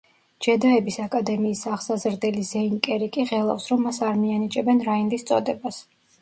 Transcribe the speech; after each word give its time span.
ჯედაების 0.43 0.95
აკადემიის 1.01 1.61
აღსაზრდელი 1.71 2.45
ზეინ 2.53 2.79
კერიკი 2.87 3.27
ღელავს, 3.33 3.69
რომ 3.73 3.85
მას 3.89 4.01
არ 4.09 4.19
მიანიჭებენ 4.23 4.83
რაინდის 4.89 5.29
წოდებას. 5.33 5.81